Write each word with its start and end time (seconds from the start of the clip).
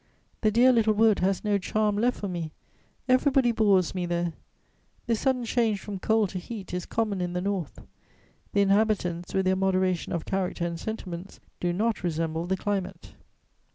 The 0.41 0.49
dear 0.49 0.73
little 0.73 0.95
wood 0.95 1.19
has 1.19 1.43
no 1.43 1.59
charm 1.59 1.95
left 1.95 2.19
for 2.19 2.27
me, 2.27 2.53
everybody 3.07 3.51
bores 3.51 3.93
me 3.93 4.07
there! 4.07 4.33
This 5.05 5.19
sudden 5.19 5.45
change 5.45 5.79
from 5.79 5.99
cold 5.99 6.29
to 6.29 6.39
heat 6.39 6.73
is 6.73 6.87
common 6.87 7.21
in 7.21 7.33
the 7.33 7.39
North; 7.41 7.77
the 8.53 8.61
inhabitants, 8.61 9.31
with 9.35 9.45
their 9.45 9.55
moderation 9.55 10.11
of 10.11 10.25
character 10.25 10.65
and 10.65 10.79
sentiments, 10.79 11.39
do 11.59 11.71
not 11.71 12.03
resemble 12.03 12.47
the 12.47 12.57
climate." 12.57 13.13